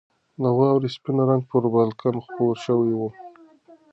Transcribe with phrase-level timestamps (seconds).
[0.41, 3.01] د واورې سپین رنګ پر بالکن خپور شوی و.